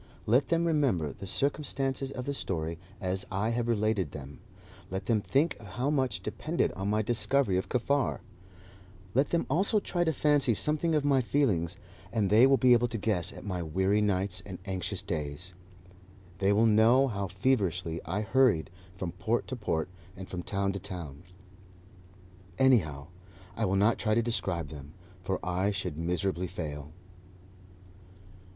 [0.25, 4.39] Let them remember the circumstances of the story as I have related them,
[4.89, 8.21] let them think of how much depended on my discovery of Kaffar,
[9.13, 11.77] let them also try to fancy something of my feelings,
[12.11, 15.53] and then they will be able to guess at my weary nights and anxious days,
[16.39, 19.87] they will know how feverishly I hurried from port to port
[20.17, 21.21] and from town to town.
[22.57, 23.09] Anyhow,
[23.55, 26.91] I will not try to describe them, for I should miserably fail.